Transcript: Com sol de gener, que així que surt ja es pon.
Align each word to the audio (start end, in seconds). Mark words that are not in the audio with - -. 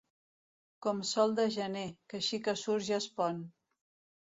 Com 0.85 1.03
sol 1.09 1.35
de 1.41 1.45
gener, 1.57 1.85
que 2.09 2.19
així 2.23 2.41
que 2.49 2.57
surt 2.65 2.91
ja 2.91 2.99
es 3.03 3.09
pon. 3.21 3.47